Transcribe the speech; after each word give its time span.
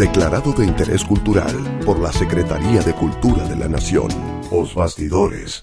Declarado 0.00 0.54
de 0.54 0.64
interés 0.64 1.04
cultural 1.04 1.54
por 1.84 2.00
la 2.00 2.10
Secretaría 2.10 2.80
de 2.80 2.94
Cultura 2.94 3.46
de 3.46 3.54
la 3.54 3.68
Nación. 3.68 4.08
Os 4.50 4.74
Bastidores. 4.74 5.62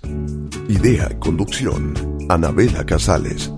Idea 0.69 1.09
conducción. 1.17 1.95
Anabela 2.29 2.85
Casales. 2.85 3.51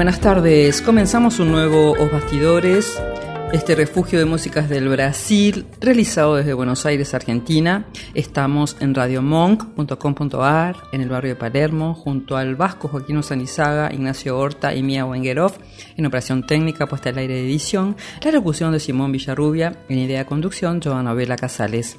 Buenas 0.00 0.20
tardes. 0.20 0.80
Comenzamos 0.80 1.40
un 1.40 1.52
nuevo 1.52 1.92
Os 1.92 2.10
Bastidores, 2.10 2.98
este 3.52 3.74
refugio 3.74 4.18
de 4.18 4.24
músicas 4.24 4.70
del 4.70 4.88
Brasil, 4.88 5.66
realizado 5.78 6.36
desde 6.36 6.54
Buenos 6.54 6.86
Aires, 6.86 7.12
Argentina. 7.12 7.84
Estamos 8.14 8.78
en 8.80 8.94
radiomonk.com.ar, 8.94 10.76
en 10.92 11.02
el 11.02 11.10
barrio 11.10 11.34
de 11.34 11.36
Palermo, 11.36 11.92
junto 11.92 12.38
al 12.38 12.56
vasco 12.56 12.88
Joaquín 12.88 13.22
Sanizaga, 13.22 13.92
Ignacio 13.92 14.38
Horta 14.38 14.74
y 14.74 14.82
Mia 14.82 15.04
Wengerov, 15.04 15.52
en 15.98 16.06
operación 16.06 16.46
técnica 16.46 16.86
puesta 16.86 17.10
al 17.10 17.18
aire 17.18 17.34
de 17.34 17.44
edición, 17.44 17.94
la 18.24 18.30
locución 18.30 18.72
de 18.72 18.80
Simón 18.80 19.12
Villarrubia, 19.12 19.84
en 19.90 19.98
idea 19.98 20.20
de 20.20 20.24
conducción, 20.24 20.80
Joana 20.80 21.12
Vela 21.12 21.36
Casales. 21.36 21.98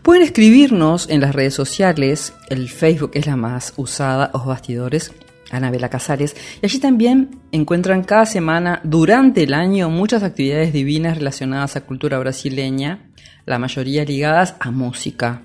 Pueden 0.00 0.22
escribirnos 0.22 1.10
en 1.10 1.20
las 1.20 1.34
redes 1.34 1.52
sociales, 1.52 2.32
el 2.48 2.70
Facebook 2.70 3.10
es 3.12 3.26
la 3.26 3.36
más 3.36 3.74
usada, 3.76 4.30
Os 4.32 4.46
Bastidores, 4.46 5.12
Anabela 5.50 5.88
Casares, 5.88 6.36
y 6.60 6.66
allí 6.66 6.78
también 6.78 7.40
encuentran 7.52 8.04
cada 8.04 8.26
semana 8.26 8.80
durante 8.84 9.44
el 9.44 9.54
año 9.54 9.90
muchas 9.90 10.22
actividades 10.22 10.72
divinas 10.72 11.18
relacionadas 11.18 11.76
a 11.76 11.86
cultura 11.86 12.18
brasileña, 12.18 13.10
la 13.46 13.58
mayoría 13.58 14.04
ligadas 14.04 14.56
a 14.60 14.70
música. 14.70 15.42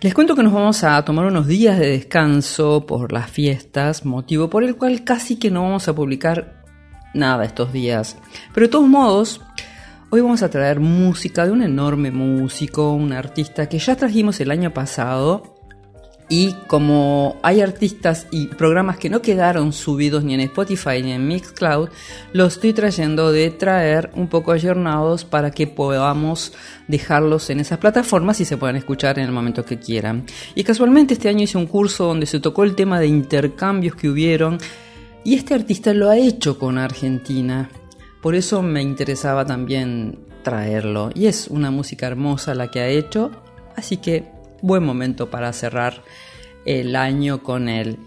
Les 0.00 0.14
cuento 0.14 0.36
que 0.36 0.42
nos 0.42 0.52
vamos 0.52 0.84
a 0.84 1.02
tomar 1.04 1.26
unos 1.26 1.46
días 1.46 1.78
de 1.78 1.90
descanso 1.90 2.84
por 2.86 3.12
las 3.12 3.30
fiestas, 3.30 4.04
motivo 4.04 4.50
por 4.50 4.62
el 4.62 4.76
cual 4.76 5.04
casi 5.04 5.36
que 5.36 5.50
no 5.50 5.62
vamos 5.62 5.88
a 5.88 5.94
publicar 5.94 6.64
nada 7.14 7.44
estos 7.44 7.72
días. 7.72 8.16
Pero 8.52 8.66
de 8.66 8.70
todos 8.70 8.88
modos, 8.88 9.40
hoy 10.10 10.20
vamos 10.20 10.42
a 10.42 10.50
traer 10.50 10.80
música 10.80 11.46
de 11.46 11.52
un 11.52 11.62
enorme 11.62 12.10
músico, 12.10 12.92
un 12.92 13.12
artista 13.12 13.68
que 13.68 13.78
ya 13.78 13.96
trajimos 13.96 14.38
el 14.40 14.50
año 14.50 14.72
pasado 14.72 15.55
y 16.28 16.54
como 16.66 17.36
hay 17.42 17.60
artistas 17.60 18.26
y 18.32 18.48
programas 18.48 18.98
que 18.98 19.08
no 19.08 19.22
quedaron 19.22 19.72
subidos 19.72 20.24
ni 20.24 20.34
en 20.34 20.40
Spotify 20.40 21.02
ni 21.02 21.12
en 21.12 21.28
Mixcloud, 21.28 21.88
los 22.32 22.54
estoy 22.54 22.72
trayendo 22.72 23.30
de 23.30 23.50
traer 23.50 24.10
un 24.14 24.28
poco 24.28 24.52
ayornados 24.52 25.24
para 25.24 25.52
que 25.52 25.66
podamos 25.66 26.52
dejarlos 26.88 27.48
en 27.50 27.60
esas 27.60 27.78
plataformas 27.78 28.40
y 28.40 28.44
se 28.44 28.56
puedan 28.56 28.76
escuchar 28.76 29.18
en 29.18 29.26
el 29.26 29.32
momento 29.32 29.64
que 29.64 29.78
quieran. 29.78 30.24
Y 30.54 30.64
casualmente 30.64 31.14
este 31.14 31.28
año 31.28 31.44
hice 31.44 31.58
un 31.58 31.66
curso 31.66 32.06
donde 32.06 32.26
se 32.26 32.40
tocó 32.40 32.64
el 32.64 32.74
tema 32.74 32.98
de 32.98 33.06
intercambios 33.06 33.94
que 33.94 34.08
hubieron 34.08 34.58
y 35.22 35.34
este 35.34 35.54
artista 35.54 35.94
lo 35.94 36.10
ha 36.10 36.16
hecho 36.16 36.58
con 36.58 36.78
Argentina. 36.78 37.70
Por 38.20 38.34
eso 38.34 38.62
me 38.62 38.82
interesaba 38.82 39.44
también 39.44 40.18
traerlo. 40.42 41.10
Y 41.14 41.26
es 41.26 41.48
una 41.48 41.70
música 41.70 42.06
hermosa 42.06 42.54
la 42.54 42.70
que 42.70 42.80
ha 42.80 42.88
hecho. 42.88 43.30
Así 43.76 43.96
que 43.96 44.35
buen 44.66 44.84
momento 44.84 45.30
para 45.30 45.52
cerrar 45.52 46.02
el 46.64 46.96
año 46.96 47.42
con 47.42 47.68
él. 47.68 47.98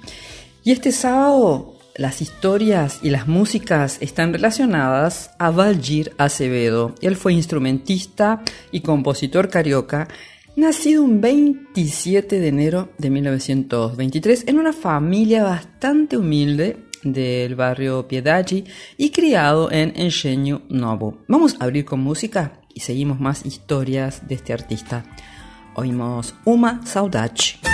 Y 0.63 0.71
este 0.71 0.91
sábado 0.91 1.79
las 1.99 2.21
historias 2.21 2.99
y 3.03 3.09
las 3.09 3.27
músicas 3.27 3.97
están 3.99 4.31
relacionadas 4.31 5.31
a 5.37 5.51
Valgir 5.51 6.13
Acevedo. 6.17 6.95
Él 7.01 7.17
fue 7.17 7.33
instrumentista 7.33 8.41
y 8.71 8.79
compositor 8.79 9.49
carioca, 9.49 10.07
nacido 10.55 11.03
un 11.03 11.19
27 11.19 12.39
de 12.39 12.47
enero 12.47 12.89
de 12.97 13.09
1923 13.09 14.45
en 14.47 14.59
una 14.59 14.71
familia 14.71 15.43
bastante 15.43 16.15
humilde 16.15 16.85
del 17.03 17.55
barrio 17.55 18.07
Piedaggi 18.07 18.63
y 18.95 19.09
criado 19.09 19.69
en 19.69 19.91
Engenho 19.97 20.61
Novo. 20.69 21.17
Vamos 21.27 21.57
a 21.59 21.65
abrir 21.65 21.83
con 21.83 21.99
música 21.99 22.61
y 22.73 22.79
seguimos 22.79 23.19
más 23.19 23.45
historias 23.45 24.25
de 24.25 24.35
este 24.35 24.53
artista. 24.53 25.03
Oímos 25.79 26.33
Uma 26.45 26.81
Saudade. 26.83 27.68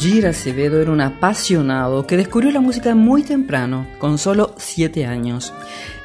Baugir 0.00 0.26
Acevedo 0.26 0.80
era 0.80 0.92
un 0.92 1.02
apasionado 1.02 2.06
que 2.06 2.16
descubrió 2.16 2.50
la 2.50 2.62
música 2.62 2.94
muy 2.94 3.22
temprano, 3.22 3.86
con 3.98 4.16
solo 4.16 4.54
7 4.56 5.04
años. 5.04 5.52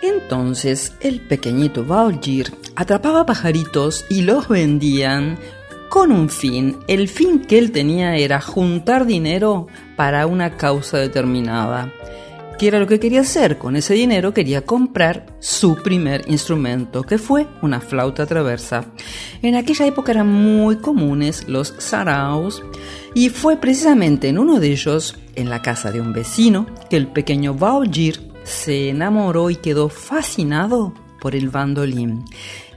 Entonces, 0.01 0.97
el 0.99 1.21
pequeñito 1.21 1.85
Baugir 1.85 2.53
atrapaba 2.75 3.25
pajaritos 3.25 4.03
y 4.09 4.23
los 4.23 4.49
vendían 4.49 5.39
con 5.87 6.11
un 6.11 6.27
fin. 6.27 6.75
El 6.89 7.07
fin 7.07 7.39
que 7.39 7.57
él 7.57 7.71
tenía 7.71 8.17
era 8.17 8.41
juntar 8.41 9.05
dinero 9.05 9.67
para 9.95 10.27
una 10.27 10.57
causa 10.57 10.97
determinada. 10.97 11.89
¿Qué 12.57 12.67
era 12.69 12.79
lo 12.79 12.87
que 12.87 13.01
quería 13.01 13.19
hacer? 13.19 13.57
Con 13.57 13.75
ese 13.75 13.95
dinero 13.95 14.33
quería 14.33 14.61
comprar 14.61 15.25
su 15.39 15.75
primer 15.75 16.23
instrumento, 16.29 17.03
que 17.03 17.17
fue 17.17 17.47
una 17.61 17.81
flauta 17.81 18.25
traversa. 18.25 18.85
En 19.41 19.55
aquella 19.55 19.85
época 19.85 20.13
eran 20.13 20.31
muy 20.31 20.77
comunes 20.77 21.49
los 21.49 21.73
saraos 21.79 22.63
y 23.13 23.27
fue 23.27 23.57
precisamente 23.57 24.29
en 24.29 24.37
uno 24.37 24.61
de 24.61 24.71
ellos, 24.71 25.17
en 25.35 25.49
la 25.49 25.61
casa 25.61 25.91
de 25.91 25.99
un 25.99 26.13
vecino, 26.13 26.65
que 26.89 26.95
el 26.95 27.07
pequeño 27.07 27.55
Baugir 27.55 28.21
se 28.43 28.89
enamoró 28.89 29.49
y 29.49 29.57
quedó 29.57 29.89
fascinado 29.89 30.93
por 31.19 31.35
el 31.35 31.49
bandolín. 31.49 32.23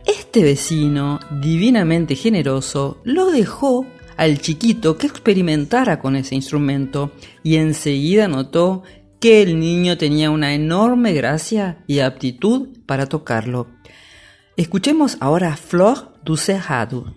Este 0.04 0.42
vecino, 0.42 1.20
divinamente 1.40 2.16
generoso, 2.16 2.98
lo 3.04 3.30
dejó 3.30 3.86
al 4.16 4.40
chiquito 4.40 4.98
que 4.98 5.06
experimentara 5.06 6.00
con 6.00 6.16
ese 6.16 6.34
instrumento 6.34 7.12
y 7.44 7.56
enseguida 7.56 8.26
notó 8.26 8.82
que 9.20 9.42
el 9.42 9.58
niño 9.58 9.98
tenía 9.98 10.30
una 10.30 10.54
enorme 10.54 11.12
gracia 11.12 11.78
y 11.86 12.00
aptitud 12.00 12.68
para 12.86 13.06
tocarlo. 13.06 13.68
Escuchemos 14.56 15.16
ahora 15.20 15.56
Flor 15.56 16.14
du 16.24 16.36
Cerrado. 16.36 17.14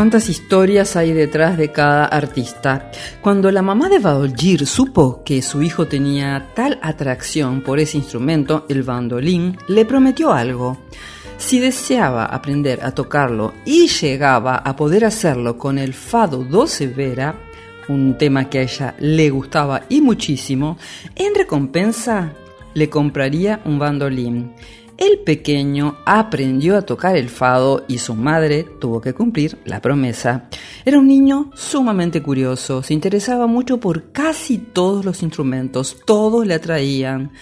Cuántas 0.00 0.30
historias 0.30 0.96
hay 0.96 1.12
detrás 1.12 1.58
de 1.58 1.72
cada 1.72 2.06
artista. 2.06 2.90
Cuando 3.20 3.50
la 3.50 3.60
mamá 3.60 3.90
de 3.90 3.98
Baoljir 3.98 4.66
supo 4.66 5.22
que 5.22 5.42
su 5.42 5.60
hijo 5.60 5.88
tenía 5.88 6.46
tal 6.54 6.78
atracción 6.80 7.60
por 7.60 7.78
ese 7.78 7.98
instrumento, 7.98 8.64
el 8.70 8.82
bandolín, 8.82 9.58
le 9.68 9.84
prometió 9.84 10.32
algo. 10.32 10.78
Si 11.36 11.60
deseaba 11.60 12.24
aprender 12.24 12.82
a 12.82 12.92
tocarlo 12.92 13.52
y 13.66 13.88
llegaba 13.88 14.56
a 14.56 14.74
poder 14.74 15.04
hacerlo 15.04 15.58
con 15.58 15.76
el 15.76 15.92
fado 15.92 16.44
doce 16.44 16.86
vera, 16.86 17.34
un 17.90 18.16
tema 18.16 18.48
que 18.48 18.60
a 18.60 18.62
ella 18.62 18.94
le 19.00 19.28
gustaba 19.28 19.82
y 19.90 20.00
muchísimo, 20.00 20.78
en 21.14 21.34
recompensa 21.34 22.32
le 22.72 22.88
compraría 22.88 23.60
un 23.66 23.78
bandolín. 23.78 24.52
El 25.00 25.20
pequeño 25.20 25.96
aprendió 26.04 26.76
a 26.76 26.82
tocar 26.82 27.16
el 27.16 27.30
fado 27.30 27.86
y 27.88 27.96
su 27.96 28.14
madre 28.14 28.64
tuvo 28.78 29.00
que 29.00 29.14
cumplir 29.14 29.56
la 29.64 29.80
promesa. 29.80 30.50
Era 30.84 30.98
un 30.98 31.08
niño 31.08 31.50
sumamente 31.54 32.22
curioso, 32.22 32.82
se 32.82 32.92
interesaba 32.92 33.46
mucho 33.46 33.80
por 33.80 34.12
casi 34.12 34.58
todos 34.58 35.06
los 35.06 35.22
instrumentos, 35.22 35.96
todos 36.04 36.46
le 36.46 36.52
atraían. 36.52 37.32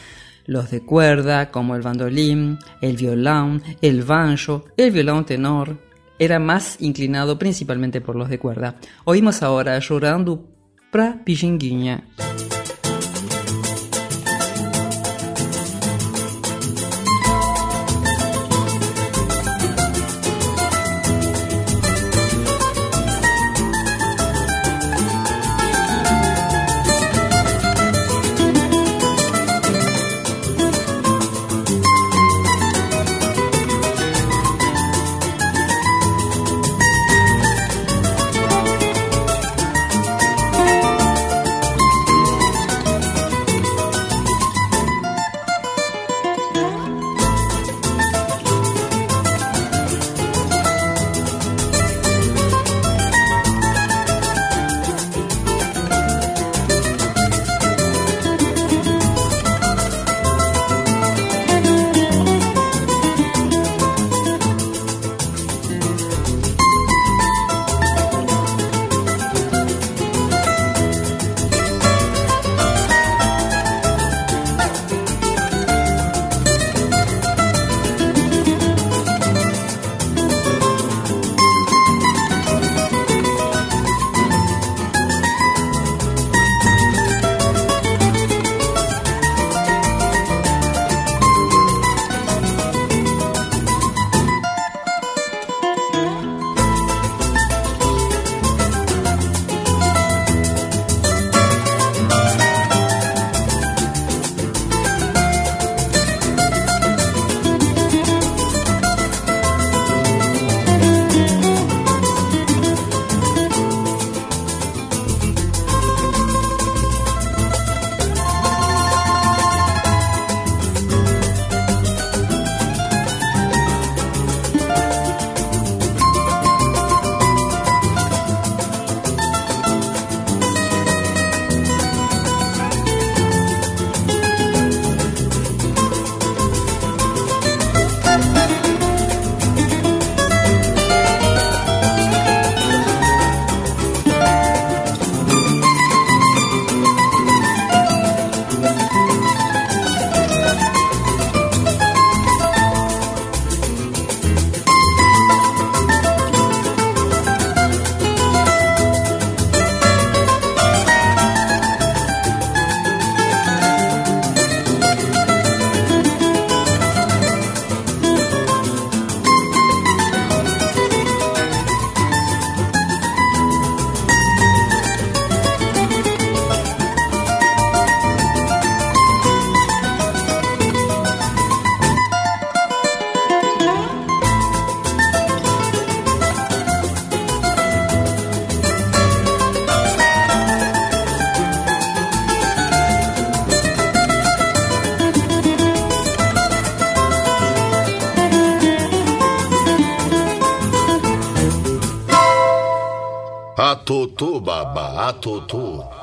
Los 0.46 0.70
de 0.70 0.82
cuerda, 0.82 1.50
como 1.50 1.74
el 1.74 1.82
bandolín, 1.82 2.58
el 2.80 2.96
violón, 2.96 3.60
el 3.82 4.04
banjo, 4.04 4.66
el 4.76 4.92
violón 4.92 5.26
tenor. 5.26 5.78
Era 6.16 6.38
más 6.38 6.80
inclinado 6.80 7.40
principalmente 7.40 8.00
por 8.00 8.14
los 8.14 8.28
de 8.28 8.38
cuerda. 8.38 8.76
Oímos 9.04 9.42
ahora 9.42 9.76
llorando 9.80 10.46
pra 10.92 11.24
Pijinguinha. 11.24 12.04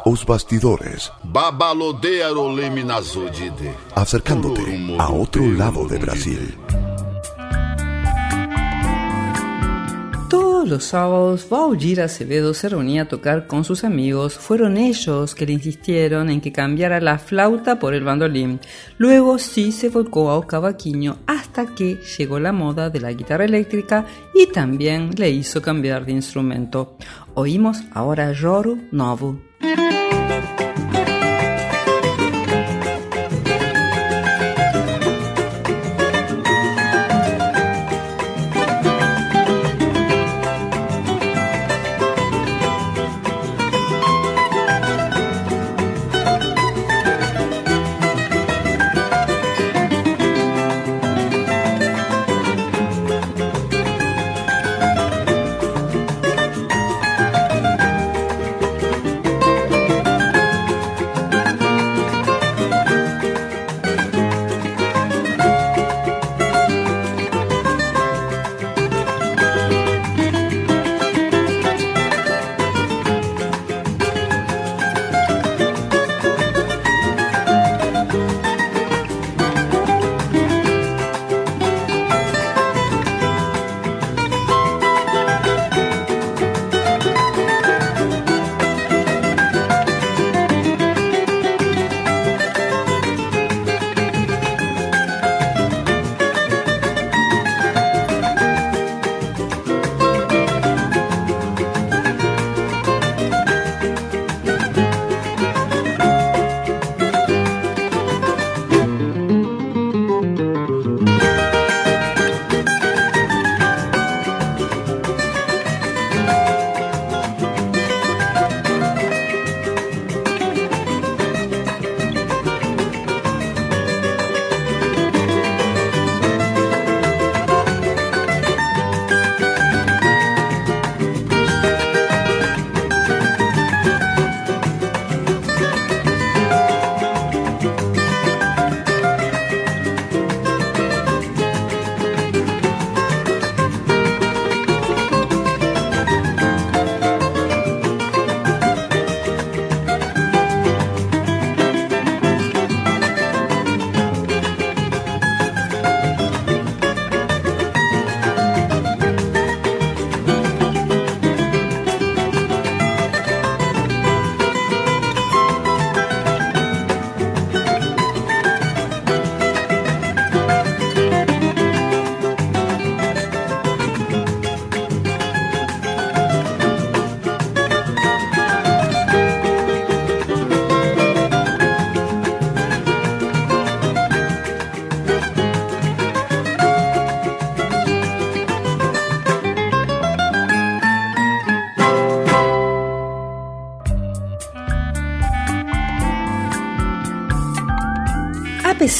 Os 0.07 0.23
bastidores. 0.23 1.11
Acercándote 3.95 4.95
a 4.99 5.09
otro 5.09 5.43
lado 5.51 5.87
de 5.87 5.97
Brasil. 5.97 6.55
Todos 10.29 10.69
los 10.69 10.83
sábados, 10.83 11.49
Valdir 11.49 12.01
Acevedo 12.01 12.53
se 12.53 12.69
reunía 12.69 13.01
a 13.01 13.07
tocar 13.07 13.47
con 13.47 13.63
sus 13.63 13.83
amigos. 13.83 14.35
Fueron 14.35 14.77
ellos 14.77 15.33
que 15.33 15.47
le 15.47 15.53
insistieron 15.53 16.29
en 16.29 16.39
que 16.39 16.51
cambiara 16.51 17.01
la 17.01 17.17
flauta 17.17 17.79
por 17.79 17.95
el 17.95 18.03
bandolín. 18.03 18.59
Luego 18.99 19.39
sí 19.39 19.71
se 19.71 19.89
volcó 19.89 20.31
a 20.31 20.45
cavaquinho 20.45 21.17
hasta 21.25 21.65
que 21.73 21.95
llegó 22.19 22.39
la 22.39 22.51
moda 22.51 22.91
de 22.91 22.99
la 22.99 23.11
guitarra 23.11 23.45
eléctrica 23.45 24.05
y 24.35 24.45
también 24.51 25.09
le 25.17 25.31
hizo 25.31 25.63
cambiar 25.63 26.05
de 26.05 26.11
instrumento. 26.11 26.95
Oímos 27.33 27.79
ahora 27.91 28.31
Joro 28.39 28.77
Novo. 28.91 29.39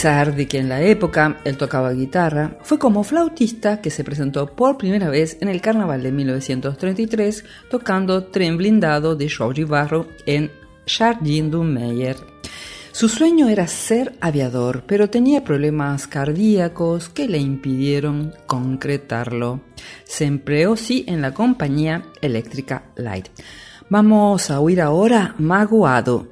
Pesar 0.06 0.36
de 0.36 0.48
que 0.48 0.60
en 0.60 0.70
la 0.70 0.84
época 0.84 1.38
él 1.46 1.58
tocaba 1.58 1.92
guitarra, 1.92 2.60
fue 2.62 2.78
como 2.78 3.04
flautista 3.04 3.82
que 3.82 3.90
se 3.90 4.04
presentó 4.04 4.46
por 4.46 4.78
primera 4.78 5.10
vez 5.10 5.36
en 5.42 5.48
el 5.48 5.62
carnaval 5.62 6.04
de 6.04 6.12
1933 6.12 7.44
tocando 7.72 8.26
Tren 8.26 8.56
Blindado 8.56 9.16
de 9.16 9.28
Georgi 9.28 9.64
Barro 9.64 10.06
en 10.28 10.52
Jardin 10.86 11.50
du 11.50 11.64
Meyer. 11.64 12.18
Su 12.92 13.10
sueño 13.10 13.50
era 13.50 13.66
ser 13.66 14.14
aviador, 14.22 14.84
pero 14.86 15.10
tenía 15.10 15.44
problemas 15.44 16.06
cardíacos 16.06 17.10
que 17.10 17.28
le 17.28 17.40
impidieron 17.40 18.32
concretarlo. 18.46 19.62
Se 20.04 20.26
empleó 20.26 20.76
sí 20.76 21.04
en 21.08 21.24
la 21.24 21.34
compañía 21.34 22.04
eléctrica 22.22 22.92
Light. 22.96 23.30
Vamos 23.90 24.52
a 24.52 24.60
oír 24.60 24.82
ahora 24.82 25.34
Magoado. 25.40 26.28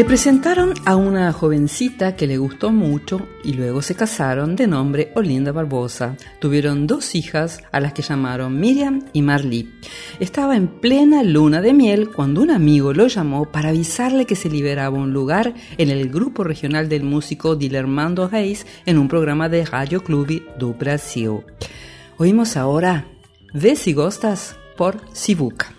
Le 0.00 0.06
presentaron 0.06 0.72
a 0.86 0.96
una 0.96 1.30
jovencita 1.30 2.16
que 2.16 2.26
le 2.26 2.38
gustó 2.38 2.72
mucho 2.72 3.28
y 3.44 3.52
luego 3.52 3.82
se 3.82 3.94
casaron 3.94 4.56
de 4.56 4.66
nombre 4.66 5.12
Olinda 5.14 5.52
Barbosa. 5.52 6.16
Tuvieron 6.38 6.86
dos 6.86 7.14
hijas 7.14 7.60
a 7.70 7.80
las 7.80 7.92
que 7.92 8.00
llamaron 8.00 8.58
Miriam 8.58 9.02
y 9.12 9.20
Marley. 9.20 9.70
Estaba 10.18 10.56
en 10.56 10.68
plena 10.68 11.22
luna 11.22 11.60
de 11.60 11.74
miel 11.74 12.08
cuando 12.08 12.40
un 12.40 12.50
amigo 12.50 12.94
lo 12.94 13.08
llamó 13.08 13.44
para 13.52 13.68
avisarle 13.68 14.24
que 14.24 14.36
se 14.36 14.48
liberaba 14.48 14.96
un 14.96 15.12
lugar 15.12 15.52
en 15.76 15.90
el 15.90 16.08
grupo 16.08 16.44
regional 16.44 16.88
del 16.88 17.02
músico 17.02 17.54
Dilermando 17.54 18.26
Reis 18.26 18.66
en 18.86 18.96
un 18.96 19.06
programa 19.06 19.50
de 19.50 19.66
Radio 19.66 20.02
Club 20.02 20.42
do 20.58 20.72
Brasil. 20.72 21.40
Oímos 22.16 22.56
ahora 22.56 23.04
Ves 23.52 23.86
y 23.86 23.92
Gostas 23.92 24.56
por 24.78 24.98
Sivuca. 25.12 25.74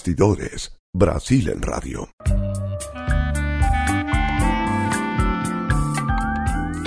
Bastidores, 0.00 0.72
Brasil 0.94 1.50
en 1.50 1.60
Radio. 1.60 2.08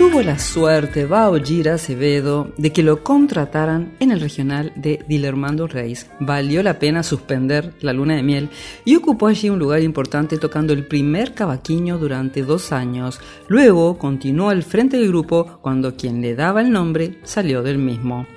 Tuvo 0.04 0.22
la 0.22 0.38
suerte 0.38 1.06
Baoyir 1.06 1.70
Acevedo 1.70 2.52
de 2.58 2.74
que 2.74 2.84
lo 2.84 3.04
contrataran 3.04 3.96
en 4.02 4.12
el 4.12 4.20
regional 4.20 4.74
de 4.76 5.00
Dilermando 5.08 5.66
Reis. 5.66 6.08
Valió 6.20 6.62
la 6.62 6.78
pena 6.78 7.04
suspender 7.04 7.74
la 7.80 7.94
luna 7.94 8.18
de 8.18 8.22
miel 8.22 8.50
y 8.84 8.98
ocupó 8.98 9.28
allí 9.28 9.50
un 9.50 9.60
lugar 9.60 9.82
importante 9.82 10.38
tocando 10.38 10.74
el 10.74 10.86
primer 10.88 11.34
cavaquinho 11.34 11.98
durante 11.98 12.44
dos 12.44 12.74
años. 12.74 13.22
Luego 13.48 13.98
continuó 13.98 14.50
al 14.50 14.63
frente 14.63 14.98
del 14.98 15.08
grupo 15.08 15.60
cuando 15.62 15.96
quien 15.96 16.22
le 16.22 16.36
daba 16.36 16.60
el 16.60 16.70
nombre 16.70 17.20
salió 17.24 17.63
del 17.63 17.78
mismo. 17.78 18.28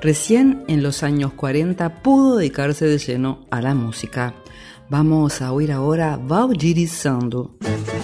Recién 0.00 0.62
en 0.68 0.84
los 0.84 1.02
años 1.02 1.32
40 1.32 2.02
pudo 2.02 2.36
dedicarse 2.36 2.86
de 2.86 2.98
lleno 2.98 3.46
a 3.50 3.60
la 3.60 3.74
música. 3.74 4.32
Vamos 4.88 5.42
a 5.42 5.52
oír 5.52 5.72
ahora 5.72 6.16
Valdirizando. 6.16 7.56
La 7.62 7.95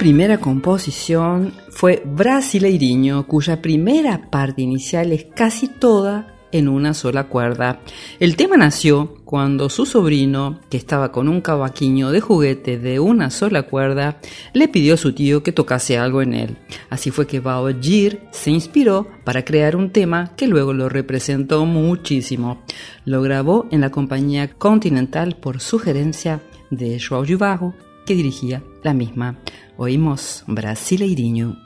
primera 0.00 0.38
composición 0.38 1.52
fue 1.68 2.02
Brasileirinho, 2.06 3.26
cuya 3.26 3.60
primera 3.60 4.30
parte 4.30 4.62
inicial 4.62 5.12
es 5.12 5.26
casi 5.36 5.68
toda 5.68 6.38
en 6.52 6.68
una 6.68 6.94
sola 6.94 7.24
cuerda. 7.24 7.80
El 8.18 8.34
tema 8.34 8.56
nació 8.56 9.16
cuando 9.26 9.68
su 9.68 9.84
sobrino, 9.84 10.58
que 10.70 10.78
estaba 10.78 11.12
con 11.12 11.28
un 11.28 11.42
cavaquinho 11.42 12.12
de 12.12 12.22
juguete 12.22 12.78
de 12.78 12.98
una 12.98 13.28
sola 13.28 13.64
cuerda, 13.64 14.20
le 14.54 14.68
pidió 14.68 14.94
a 14.94 14.96
su 14.96 15.12
tío 15.12 15.42
que 15.42 15.52
tocase 15.52 15.98
algo 15.98 16.22
en 16.22 16.32
él. 16.32 16.56
Así 16.88 17.10
fue 17.10 17.26
que 17.26 17.40
Bao 17.40 17.68
Jir 17.78 18.22
se 18.30 18.50
inspiró 18.50 19.06
para 19.22 19.44
crear 19.44 19.76
un 19.76 19.90
tema 19.90 20.32
que 20.34 20.46
luego 20.46 20.72
lo 20.72 20.88
representó 20.88 21.66
muchísimo. 21.66 22.62
Lo 23.04 23.20
grabó 23.20 23.66
en 23.70 23.82
la 23.82 23.90
compañía 23.90 24.48
Continental 24.48 25.36
por 25.36 25.60
sugerencia 25.60 26.40
de 26.70 26.96
João 26.96 27.26
Gilbarro, 27.26 27.74
que 28.06 28.14
dirigía 28.14 28.62
la 28.82 28.94
misma. 28.94 29.36
Oímos 29.82 30.44
Brasileirinho. 30.46 31.56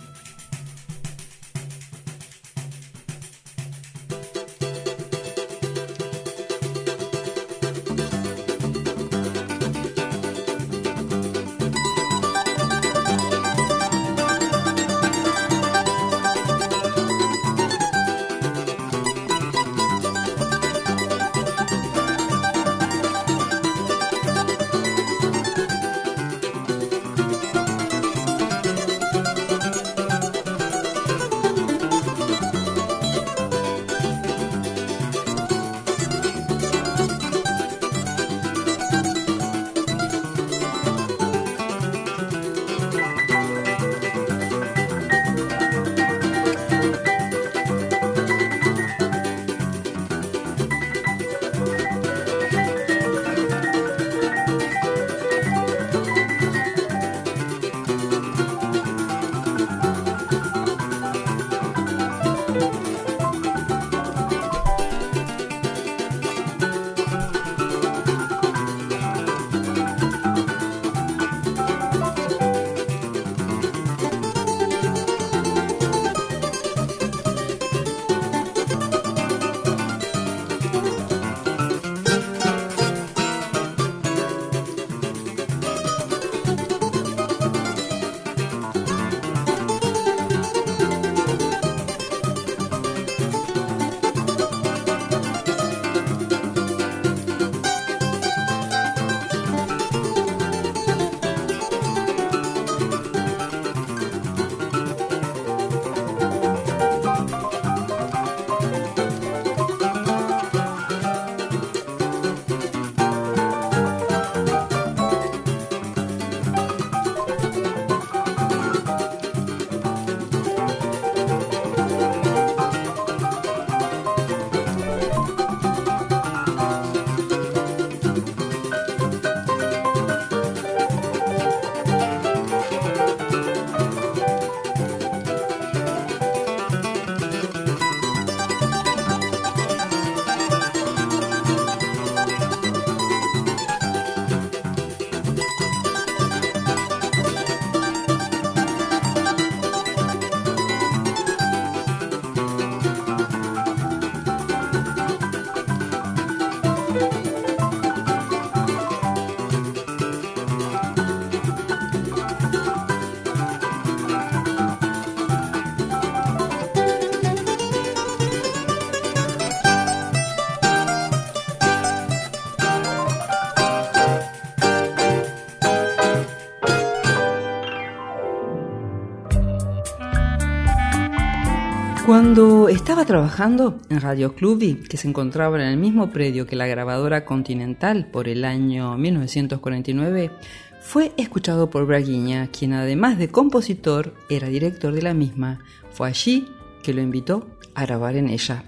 Cuando 182.35 182.69
estaba 182.69 183.05
trabajando 183.05 183.79
en 183.91 184.01
Radio 184.01 184.35
Cluby, 184.35 184.83
que 184.89 184.97
se 184.97 185.07
encontraba 185.07 185.55
en 185.55 185.69
el 185.69 185.77
mismo 185.77 186.11
predio 186.11 186.49
que 186.49 186.57
la 186.57 186.67
grabadora 186.67 187.25
Continental 187.25 188.07
por 188.07 188.27
el 188.27 188.45
año 188.45 188.99
1949, 188.99 190.33
fue 190.81 191.13
escuchado 191.17 191.71
por 191.71 191.87
Braguiña, 191.87 192.49
quien 192.49 192.73
además 192.73 193.19
de 193.19 193.29
compositor 193.29 194.15
era 194.29 194.49
director 194.49 194.93
de 194.93 195.03
la 195.03 195.15
misma. 195.15 195.61
Fue 195.93 196.09
allí 196.09 196.49
que 196.83 196.93
lo 196.93 197.03
invitó 197.03 197.47
a 197.77 197.87
grabar 197.87 198.17
en 198.17 198.29
ella. 198.29 198.65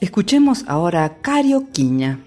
Escuchemos 0.00 0.64
ahora 0.66 1.04
a 1.04 1.18
Cario 1.18 1.68
Quiña. 1.70 2.18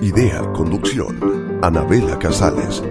Idea, 0.00 0.40
conducción, 0.52 1.58
Anabela 1.62 2.18
Casales. 2.18 2.82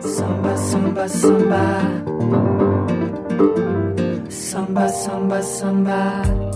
Samba, 0.00 0.56
samba, 0.56 1.08
samba. 1.08 1.80
Samba, 4.28 4.88
samba, 4.88 5.42
samba. 5.42 6.47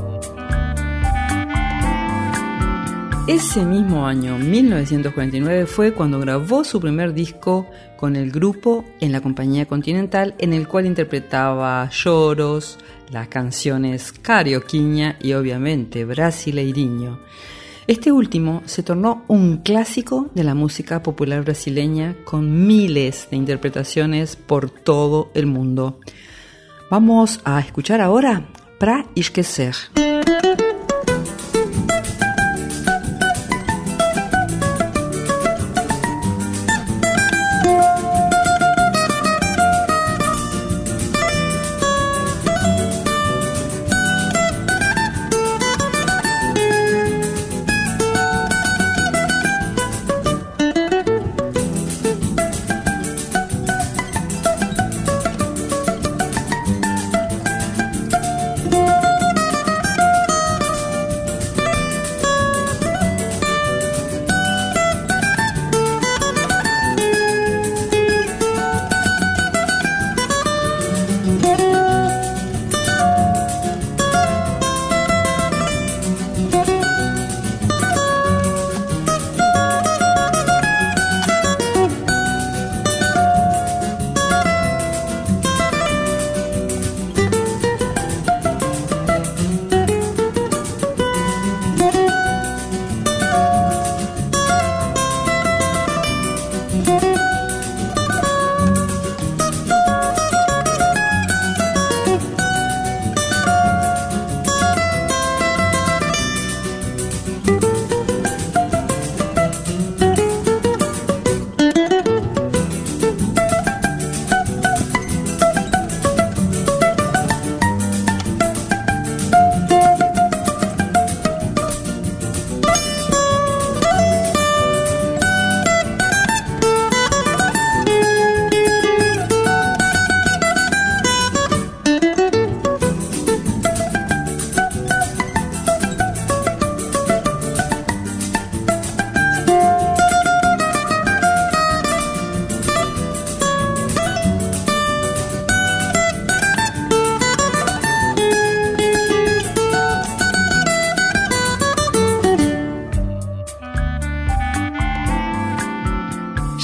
Ese 3.28 3.64
mismo 3.64 4.04
año, 4.04 4.36
1949, 4.36 5.66
fue 5.66 5.92
cuando 5.92 6.18
grabó 6.18 6.64
su 6.64 6.80
primer 6.80 7.14
disco 7.14 7.68
con 7.96 8.16
el 8.16 8.32
grupo 8.32 8.84
en 9.00 9.12
la 9.12 9.20
compañía 9.20 9.66
Continental, 9.66 10.34
en 10.38 10.52
el 10.52 10.66
cual 10.66 10.86
interpretaba 10.86 11.88
lloros, 11.88 12.78
las 13.12 13.28
canciones 13.28 14.10
Carioquiña 14.10 15.18
y 15.20 15.34
obviamente 15.34 16.04
Brasileirinho. 16.04 17.20
Este 17.86 18.10
último 18.10 18.62
se 18.66 18.82
tornó 18.82 19.24
un 19.28 19.58
clásico 19.58 20.28
de 20.34 20.42
la 20.42 20.56
música 20.56 21.00
popular 21.04 21.44
brasileña 21.44 22.16
con 22.24 22.66
miles 22.66 23.28
de 23.30 23.36
interpretaciones 23.36 24.34
por 24.34 24.68
todo 24.68 25.30
el 25.34 25.46
mundo. 25.46 26.00
Vamos 26.90 27.40
a 27.44 27.60
escuchar 27.60 28.00
ahora 28.00 28.48
Pra 28.80 29.06
Esquecer. 29.14 29.76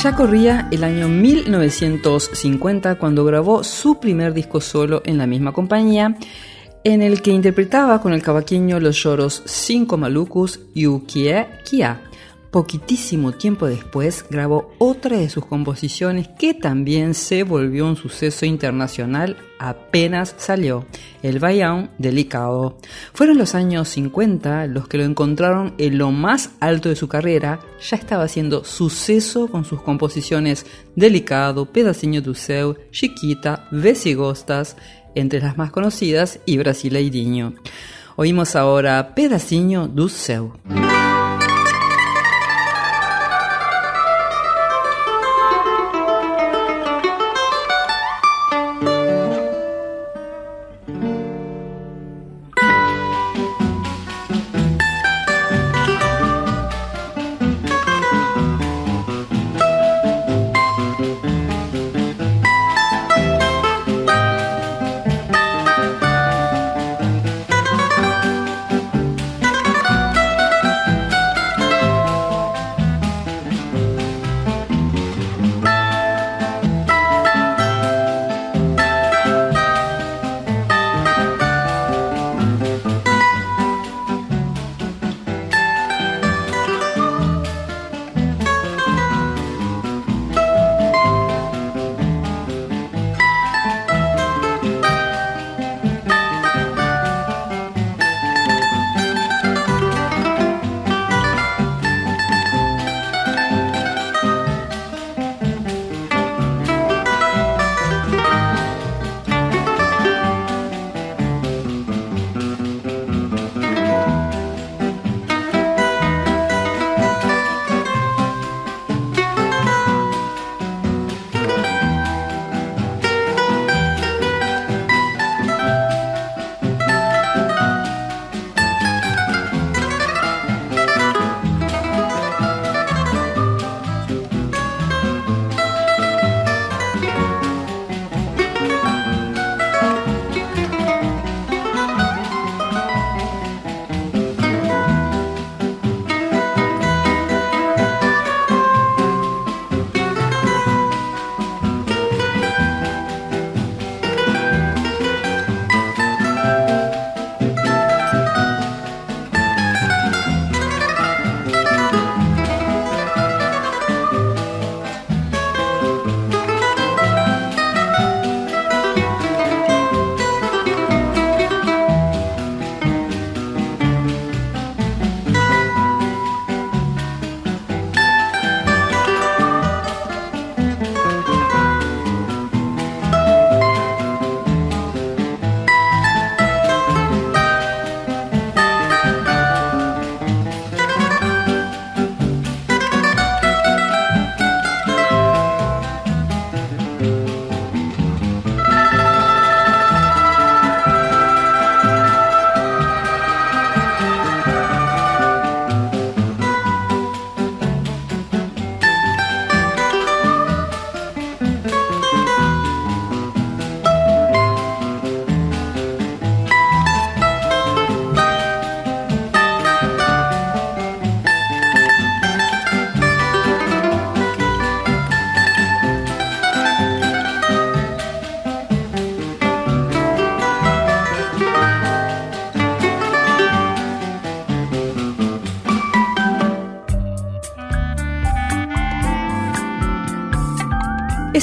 Ya 0.03 0.15
corría 0.15 0.69
el 0.71 0.85
año 0.85 1.09
1950 1.09 2.99
cuando 3.01 3.25
grabó 3.25 3.65
su 3.65 3.99
primer 3.99 4.33
disco 4.33 4.61
solo 4.61 5.03
en 5.05 5.19
la 5.19 5.27
misma 5.27 5.53
compañía, 5.53 6.17
en 6.85 7.03
el 7.03 7.21
que 7.21 7.33
interpretaba 7.33 8.01
con 8.01 8.13
el 8.13 8.23
cavaqueño 8.23 8.79
los 8.79 9.03
lloros 9.03 9.43
Cinco 9.45 9.97
Malucos 9.97 10.61
y 10.73 10.87
Ukie 10.87 11.47
Kia. 11.65 12.08
Poquitísimo 12.51 13.33
tiempo 13.33 13.67
después 13.67 14.25
grabó 14.31 14.73
otra 14.79 15.19
de 15.19 15.29
sus 15.29 15.45
composiciones 15.45 16.29
que 16.29 16.55
también 16.55 17.13
se 17.13 17.43
volvió 17.43 17.87
un 17.87 17.97
suceso 17.97 18.47
internacional 18.47 19.37
apenas 19.59 20.35
salió, 20.39 20.87
el 21.23 21.41
Bayão 21.41 21.91
Delicado. 21.99 22.79
Fueron 23.13 23.37
los 23.37 23.55
años 23.55 23.91
50 23.91 24.67
los 24.67 24.89
que 24.89 24.97
lo 24.97 25.05
encontraron 25.05 25.75
en 25.77 25.99
lo 25.99 26.11
más 26.11 26.53
alto 26.61 26.89
de 26.89 26.97
su 26.97 27.07
carrera, 27.07 27.61
ya 27.87 27.97
estaba 27.97 28.25
haciendo 28.25 28.65
suceso 28.65 29.49
con 29.49 29.67
sus 29.67 29.83
composiciones 29.83 30.65
Delicado, 30.97 31.67
Pedacinho 31.67 32.23
do 32.23 32.35
Céu, 32.35 32.77
Chiquita, 32.91 33.69
Vesigostas, 33.71 34.77
entre 35.15 35.41
las 35.41 35.59
más 35.59 35.71
conocidas, 35.71 36.41
y 36.47 36.57
Brasileirinho. 36.57 37.55
Oímos 38.17 38.57
ahora 38.57 39.15
Pedacinho 39.15 39.87
do 39.87 40.09
Céu. 40.09 40.55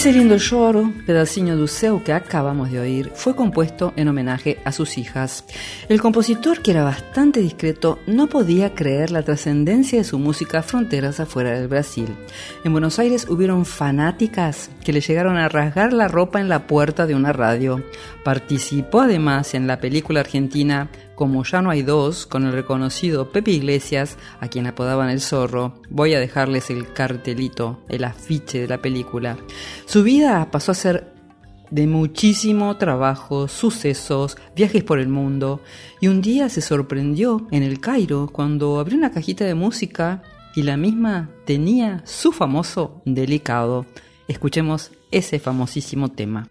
Ese 0.06 0.14
lindo 0.14 0.38
lloro, 0.38 0.94
pedacinho 1.08 1.58
do 1.58 1.68
céu 1.68 1.98
que 1.98 2.14
acabamos 2.14 2.70
de 2.70 2.78
oír, 2.78 3.12
fue 3.16 3.36
compuesto 3.36 3.92
en 3.96 4.08
homenaje 4.08 4.60
a 4.64 4.72
sus 4.72 5.00
hijas. 5.00 5.46
El 5.90 6.00
compositor, 6.00 6.62
que 6.62 6.70
era 6.70 6.84
bastante 6.84 7.40
discreto, 7.40 7.98
no 8.06 8.28
podía 8.28 8.76
creer 8.76 9.10
la 9.10 9.24
trascendencia 9.24 9.98
de 9.98 10.04
su 10.04 10.20
música 10.20 10.62
fronteras 10.62 11.20
afuera 11.20 11.58
del 11.58 11.68
Brasil. 11.68 12.06
En 12.64 12.72
Buenos 12.72 13.00
Aires 13.00 13.26
hubieron 13.28 13.66
fanáticas 13.66 14.70
que 14.84 14.94
le 14.94 15.02
llegaron 15.02 15.38
a 15.38 15.50
rasgar 15.50 15.92
la 15.92 16.08
ropa 16.08 16.40
en 16.40 16.50
la 16.50 16.68
puerta 16.68 17.08
de 17.08 17.16
una 17.16 17.34
radio. 17.34 17.84
Participó 18.24 19.02
además 19.02 19.56
en 19.56 19.66
la 19.66 19.80
película 19.80 20.20
argentina 20.20 20.88
como 21.16 21.44
ya 21.44 21.62
no 21.62 21.70
hay 21.70 21.82
dos, 21.82 22.26
con 22.26 22.46
el 22.46 22.54
reconocido 22.54 23.32
Pepe 23.32 23.52
Iglesias, 23.52 24.18
a 24.40 24.48
quien 24.48 24.68
apodaban 24.68 25.10
el 25.10 25.22
zorro, 25.22 25.82
voy 25.90 26.14
a 26.14 26.20
dejarles 26.20 26.70
el 26.70 26.92
cartelito, 26.92 27.80
el 27.90 28.04
afiche 28.04 28.60
de 28.60 28.68
la 28.68 28.82
película. 28.82 29.38
Su 29.86 30.04
vida 30.04 30.50
pasó 30.52 30.74
a 30.74 30.76
ser 30.76 31.16
de 31.72 31.88
muchísimo 31.88 32.78
trabajo, 32.78 33.48
sucesos, 33.48 34.38
viajes 34.56 34.84
por 34.84 35.00
el 35.00 35.08
mundo, 35.08 35.62
y 36.00 36.08
un 36.08 36.22
día 36.22 36.50
se 36.50 36.62
sorprendió 36.62 37.48
en 37.52 37.64
el 37.64 37.80
Cairo 37.80 38.30
cuando 38.32 38.80
abrió 38.80 38.98
una 38.98 39.12
cajita 39.12 39.46
de 39.46 39.56
música 39.56 40.22
y 40.56 40.64
la 40.64 40.78
misma 40.78 41.30
tenía 41.46 42.02
su 42.06 42.32
famoso 42.32 43.02
delicado. 43.06 43.86
Escuchemos 44.28 44.92
ese 45.12 45.40
famosísimo 45.40 46.10
tema. 46.10 46.48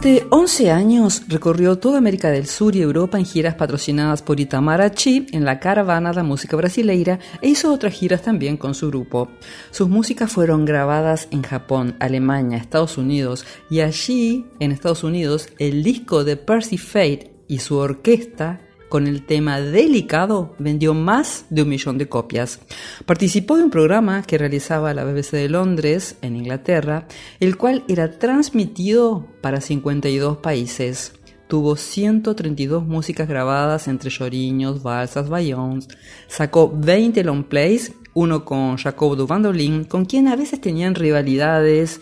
Durante 0.00 0.28
11 0.30 0.70
años 0.70 1.22
recorrió 1.26 1.76
toda 1.76 1.98
América 1.98 2.30
del 2.30 2.46
Sur 2.46 2.76
y 2.76 2.80
Europa 2.80 3.18
en 3.18 3.24
giras 3.24 3.56
patrocinadas 3.56 4.22
por 4.22 4.38
Itamaraty 4.38 5.26
en 5.32 5.44
la 5.44 5.58
caravana 5.58 6.10
de 6.10 6.16
la 6.16 6.22
música 6.22 6.56
brasileira 6.56 7.18
e 7.42 7.48
hizo 7.48 7.72
otras 7.72 7.94
giras 7.94 8.22
también 8.22 8.56
con 8.56 8.76
su 8.76 8.86
grupo. 8.86 9.28
Sus 9.72 9.88
músicas 9.88 10.30
fueron 10.30 10.64
grabadas 10.64 11.26
en 11.32 11.42
Japón, 11.42 11.96
Alemania, 11.98 12.58
Estados 12.58 12.96
Unidos 12.96 13.44
y 13.70 13.80
allí, 13.80 14.46
en 14.60 14.70
Estados 14.70 15.02
Unidos, 15.02 15.48
el 15.58 15.82
disco 15.82 16.22
de 16.22 16.36
Percy 16.36 16.78
Fate 16.78 17.32
y 17.48 17.58
su 17.58 17.74
orquesta 17.74 18.60
con 18.88 19.06
el 19.06 19.24
tema 19.24 19.60
Delicado 19.60 20.54
vendió 20.58 20.94
más 20.94 21.44
de 21.50 21.62
un 21.62 21.68
millón 21.68 21.98
de 21.98 22.08
copias. 22.08 22.60
Participó 23.06 23.56
de 23.56 23.64
un 23.64 23.70
programa 23.70 24.22
que 24.22 24.38
realizaba 24.38 24.94
la 24.94 25.04
BBC 25.04 25.32
de 25.32 25.48
Londres, 25.48 26.16
en 26.22 26.36
Inglaterra, 26.36 27.06
el 27.40 27.56
cual 27.56 27.84
era 27.88 28.18
transmitido 28.18 29.26
para 29.40 29.60
52 29.60 30.38
países. 30.38 31.12
Tuvo 31.48 31.76
132 31.76 32.86
músicas 32.86 33.28
grabadas 33.28 33.88
entre 33.88 34.10
lloriños, 34.10 34.82
balsas, 34.82 35.28
bayons. 35.28 35.88
Sacó 36.26 36.70
20 36.74 37.24
long 37.24 37.44
plays, 37.44 37.92
uno 38.12 38.44
con 38.44 38.76
Jacob 38.76 39.16
Duvandolin, 39.16 39.84
con 39.84 40.04
quien 40.04 40.28
a 40.28 40.36
veces 40.36 40.60
tenían 40.60 40.94
rivalidades 40.94 42.00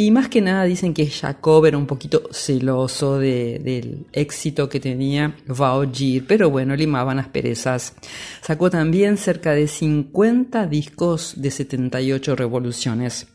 y 0.00 0.10
más 0.12 0.28
que 0.30 0.40
nada 0.40 0.64
dicen 0.64 0.94
que 0.94 1.06
Jacob 1.06 1.66
era 1.66 1.76
un 1.76 1.84
poquito 1.84 2.22
celoso 2.30 3.18
del 3.18 4.06
éxito 4.12 4.66
que 4.66 4.80
tenía 4.80 5.36
Vaogir, 5.46 6.24
pero 6.26 6.48
bueno, 6.48 6.74
limaban 6.74 7.18
asperezas. 7.18 7.92
Sacó 8.40 8.70
también 8.70 9.18
cerca 9.18 9.52
de 9.52 9.68
50 9.68 10.66
discos 10.68 11.34
de 11.36 11.50
78 11.50 12.34
revoluciones. 12.34 13.26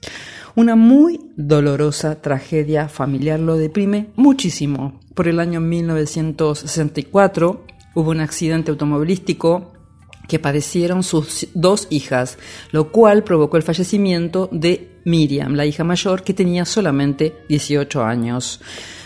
Una 0.55 0.75
muy 0.75 1.19
dolorosa 1.35 2.19
tragedia 2.19 2.89
familiar 2.89 3.39
lo 3.39 3.57
deprime 3.57 4.07
muchísimo. 4.15 4.99
Por 5.13 5.27
el 5.27 5.39
año 5.39 5.61
1964 5.61 7.63
hubo 7.93 8.09
un 8.09 8.21
accidente 8.21 8.71
automovilístico 8.71 9.74
que 10.27 10.39
padecieron 10.39 11.03
sus 11.03 11.47
dos 11.53 11.87
hijas, 11.89 12.37
lo 12.71 12.91
cual 12.91 13.23
provocó 13.23 13.57
el 13.57 13.63
fallecimiento 13.63 14.49
de 14.51 14.89
Miriam, 15.05 15.53
la 15.53 15.65
hija 15.65 15.83
mayor, 15.83 16.23
que 16.23 16.33
tenía 16.33 16.65
solamente 16.65 17.33
18 17.47 18.03
años. 18.03 18.61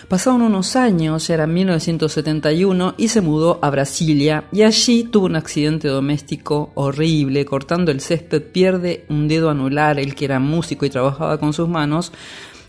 Pasaron 0.08 0.42
unos 0.42 0.76
años, 0.76 1.28
ya 1.28 1.36
era 1.36 1.46
1971, 1.46 2.96
y 2.98 3.10
se 3.10 3.22
mudó 3.22 3.60
a 3.62 3.70
Brasilia, 3.70 4.46
y 4.52 4.64
allí 4.64 5.04
tuvo 5.04 5.28
un 5.28 5.36
accidente 5.36 5.88
doméstico 5.88 6.72
horrible, 6.74 7.46
cortando 7.46 7.92
el 7.92 8.02
césped, 8.02 8.42
pierde 8.42 9.06
un 9.10 9.28
dedo 9.28 9.52
anular, 9.52 10.00
el 10.00 10.16
que 10.16 10.26
era 10.26 10.40
músico 10.40 10.88
y 10.88 10.90
trabajaba 10.90 11.38
con 11.38 11.54
sus 11.54 11.70
manos, 11.70 12.12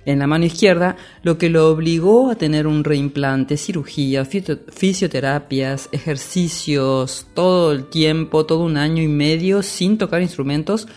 en 0.05 0.19
la 0.19 0.27
mano 0.27 0.45
izquierda, 0.45 0.97
lo 1.23 1.39
que 1.39 1.51
lo 1.51 1.69
obligó 1.71 2.31
a 2.31 2.35
tener 2.35 2.67
un 2.67 2.85
reimplante, 2.85 3.57
cirugía, 3.57 4.25
fisioterapias, 4.25 5.89
ejercicios, 5.93 7.27
todo 7.35 7.73
el 7.73 7.89
tiempo, 7.89 8.47
todo 8.47 8.65
un 8.65 8.77
año 8.77 9.03
y 9.03 9.09
medio 9.09 9.63
sin 9.63 9.99
tocar 9.99 10.23
instrumentos, 10.23 10.89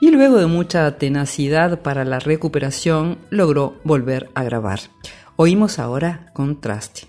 y 0.00 0.10
luego 0.10 0.38
de 0.38 0.46
mucha 0.46 0.98
tenacidad 0.98 1.80
para 1.80 2.04
la 2.04 2.18
recuperación 2.18 3.18
logró 3.30 3.76
volver 3.84 4.30
a 4.34 4.42
grabar. 4.42 4.80
Oímos 5.36 5.78
ahora 5.78 6.30
Contraste. 6.34 7.06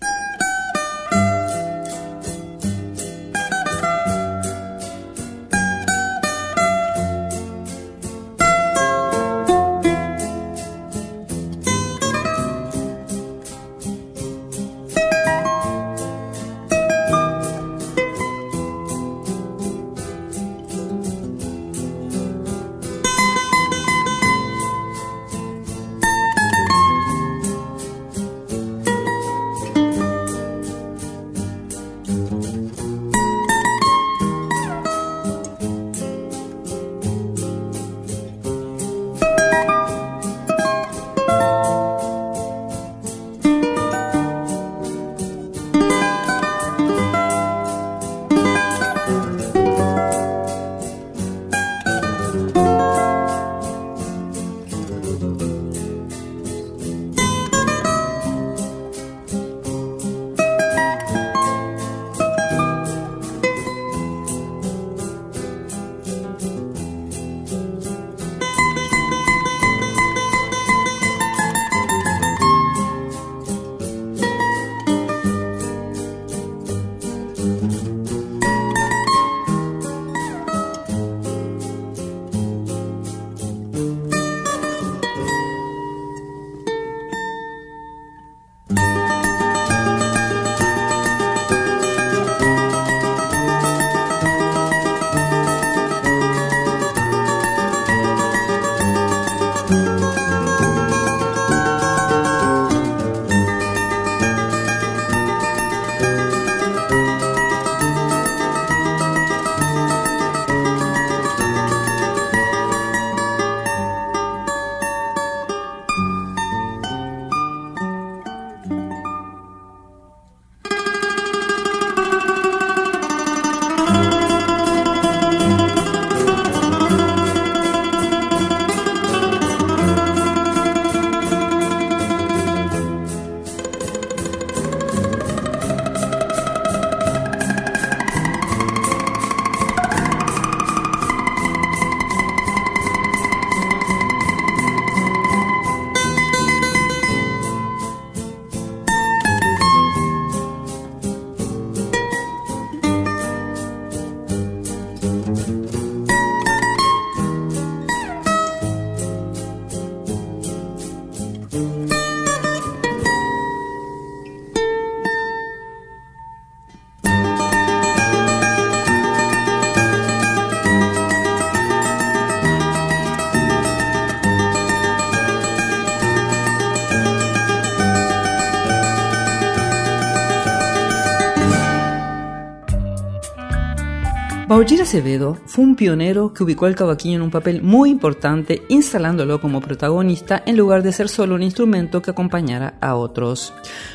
Mauricio 184.64 184.84
Acevedo 184.84 185.38
fue 185.45 185.66
un 185.66 185.76
pionero 185.76 186.34
que 186.34 186.41
ubicó 186.41 186.68
al 186.68 186.76
cavaquinho 186.76 187.18
en 187.18 187.22
un 187.24 187.32
papel 187.32 187.61
muy 187.61 187.89
importante, 187.89 188.61
instalándolo 188.70 189.41
como 189.41 189.59
protagonista 189.59 190.41
en 190.45 190.55
lugar 190.55 190.84
de 190.84 190.93
ser 190.93 191.09
solo 191.09 191.36
un 191.36 191.43
instrumento 191.43 192.01
que 192.01 192.11
acompañara 192.11 192.76
a 192.80 192.95
otros. 192.95 193.53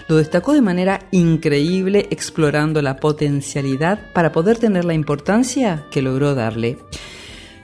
Lo 0.09 0.17
destacó 0.17 0.53
de 0.53 0.61
manera 0.61 1.07
increíble 1.11 2.07
explorando 2.11 2.83
la 2.83 2.97
potencialidad 2.97 4.13
para 4.13 4.31
poder 4.31 4.59
tener 4.59 4.85
la 4.85 4.93
importancia 4.93 5.87
que 5.91 6.03
logró 6.03 6.35
darle. 6.35 6.77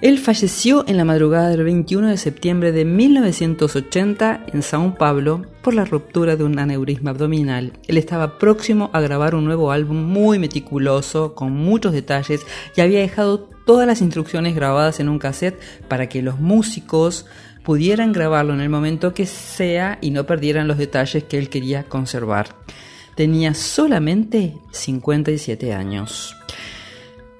Él 0.04 0.18
falleció 0.18 0.84
en 0.86 0.98
la 0.98 1.06
madrugada 1.06 1.48
del 1.48 1.64
21 1.64 2.10
de 2.10 2.18
septiembre 2.18 2.72
de 2.72 2.84
1980 2.84 4.44
en 4.52 4.62
Sao 4.62 4.96
Paulo 4.96 5.46
por 5.62 5.72
la 5.72 5.86
ruptura 5.86 6.36
de 6.36 6.44
un 6.44 6.58
aneurisma 6.58 7.12
abdominal. 7.12 7.72
Él 7.88 7.96
estaba 7.96 8.38
próximo 8.38 8.90
a 8.92 9.00
grabar 9.00 9.34
un 9.34 9.46
nuevo 9.46 9.72
álbum 9.72 9.96
muy 9.96 10.38
meticuloso, 10.38 11.34
con 11.34 11.52
muchos 11.52 11.94
detalles, 11.94 12.44
y 12.76 12.82
había 12.82 12.98
dejado 12.98 13.48
todas 13.64 13.86
las 13.86 14.02
instrucciones 14.02 14.54
grabadas 14.54 15.00
en 15.00 15.08
un 15.08 15.18
cassette 15.18 15.58
para 15.88 16.06
que 16.06 16.20
los 16.20 16.38
músicos 16.38 17.24
pudieran 17.62 18.12
grabarlo 18.12 18.52
en 18.52 18.60
el 18.60 18.68
momento 18.68 19.14
que 19.14 19.24
sea 19.24 19.96
y 20.02 20.10
no 20.10 20.26
perdieran 20.26 20.68
los 20.68 20.76
detalles 20.76 21.24
que 21.24 21.38
él 21.38 21.48
quería 21.48 21.84
conservar. 21.84 22.48
Tenía 23.16 23.54
solamente 23.54 24.54
57 24.70 25.72
años. 25.72 26.36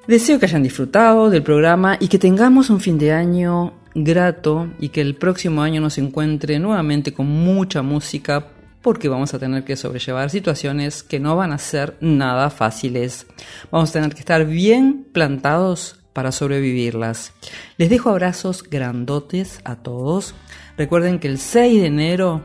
Deseo 0.07 0.39
que 0.39 0.45
hayan 0.45 0.63
disfrutado 0.63 1.31
del 1.31 1.43
programa 1.43 1.97
y 1.99 2.09
que 2.09 2.19
tengamos 2.19 2.69
un 2.69 2.79
fin 2.79 2.99
de 2.99 3.13
año 3.13 3.73
grato 3.95 4.69
y 4.79 4.91
que 4.91 5.01
el 5.01 5.15
próximo 5.15 5.63
año 5.63 5.81
nos 5.81 5.97
encuentre 5.97 6.59
nuevamente 6.59 7.15
con 7.15 7.27
mucha 7.27 7.81
música 7.81 8.49
porque 8.83 9.09
vamos 9.09 9.33
a 9.33 9.39
tener 9.39 9.65
que 9.65 9.77
sobrellevar 9.77 10.29
situaciones 10.29 11.03
que 11.03 11.21
no 11.21 11.37
van 11.37 11.53
a 11.53 11.59
ser 11.59 11.97
nada 12.03 12.51
fáciles. 12.51 13.27
Vamos 13.71 13.91
a 13.91 13.93
tener 13.95 14.13
que 14.13 14.21
estar 14.21 14.45
bien 14.45 15.07
plantados 15.11 16.01
para 16.13 16.33
sobrevivirlas. 16.33 17.33
Les 17.79 17.89
dejo 17.89 18.11
abrazos 18.11 18.63
grandotes 18.63 19.61
a 19.65 19.77
todos. 19.77 20.35
Recuerden 20.77 21.19
que 21.19 21.29
el 21.29 21.39
6 21.39 21.81
de 21.81 21.87
enero, 21.87 22.43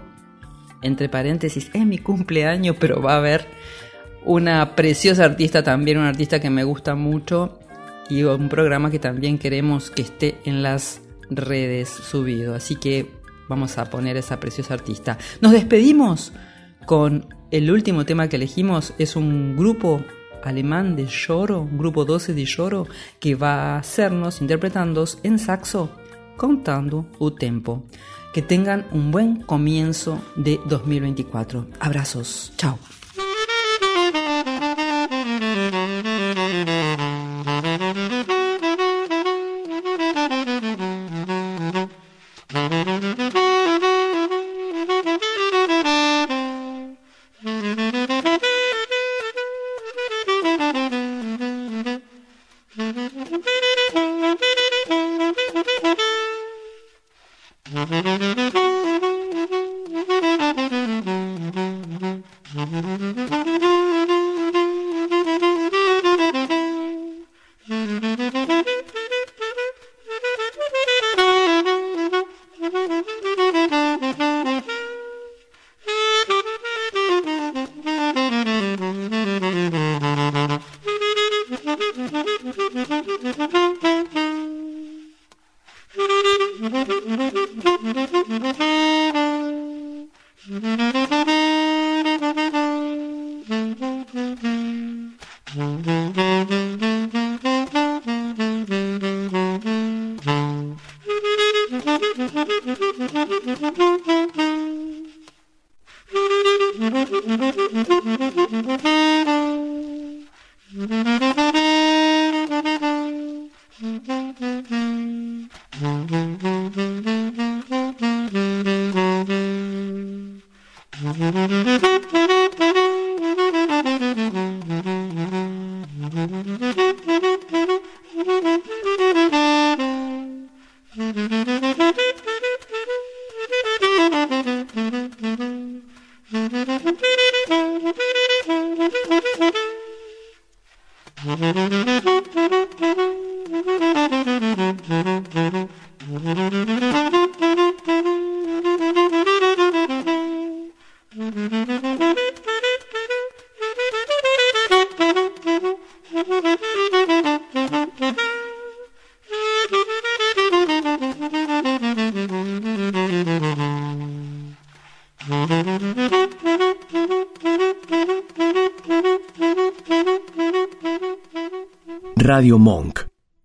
entre 0.82 1.10
paréntesis, 1.10 1.70
es 1.74 1.86
mi 1.86 1.97
cumpleaños, 1.97 2.78
pero 2.80 3.01
va 3.01 3.16
a 3.16 3.18
haber 3.18 3.45
una 4.26 4.76
preciosa 4.76 5.26
artista 5.26 5.63
también, 5.63 5.97
una 5.97 6.09
artista 6.09 6.39
que 6.39 6.49
me 6.49 6.63
gusta 6.63 6.95
mucho 6.95 7.59
y 8.09 8.24
un 8.24 8.49
programa 8.49 8.91
que 8.91 8.99
también 8.99 9.38
queremos 9.38 9.91
que 9.91 10.01
esté 10.01 10.39
en 10.45 10.63
las 10.63 11.01
redes 11.30 11.89
subido. 11.89 12.55
Así 12.55 12.76
que 12.76 13.07
vamos 13.47 13.78
a 13.78 13.86
poner 13.89 14.17
esa 14.17 14.39
preciosa 14.39 14.74
artista. 14.74 15.17
Nos 15.41 15.51
despedimos 15.51 16.34
con 16.86 17.34
el 17.51 17.72
último 17.72 18.05
tema 18.05 18.28
que 18.30 18.36
elegimos, 18.36 18.93
es 18.97 19.15
un 19.15 19.55
grupo 19.55 20.03
alemán 20.43 20.95
de 20.95 21.05
lloro, 21.05 21.67
grupo 21.72 22.05
12 22.05 22.34
de 22.34 22.45
lloro, 22.45 22.88
que 23.20 23.36
va 23.36 23.76
a 23.76 23.80
hacernos, 23.80 24.41
interpretando 24.41 25.05
en 25.24 25.39
saxo, 25.39 25.89
contando 26.38 27.07
un 27.20 27.36
tempo. 27.36 27.84
Que 28.34 28.43
tengan 28.43 28.86
un 28.91 29.09
buen 29.11 29.41
comienzo 29.41 30.22
de 30.36 30.59
2024. 30.67 31.67
Abrazos. 31.80 32.53
Chao. 32.57 32.78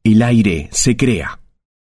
El 0.02 0.22
aire 0.22 0.68
se 0.72 0.96
crea. 0.96 1.43